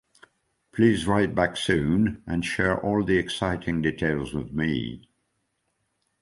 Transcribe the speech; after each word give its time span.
Please 0.71 1.05
write 1.05 1.35
back 1.35 1.55
soon 1.55 2.23
and 2.25 2.43
share 2.43 2.83
all 2.83 3.03
the 3.03 3.17
exciting 3.19 3.83
details 3.83 4.33
with 4.33 4.51
me. 4.51 5.03